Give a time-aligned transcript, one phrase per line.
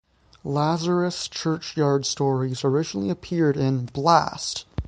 [0.43, 4.65] Lazarus Churchyard stories originally appeared in Blast!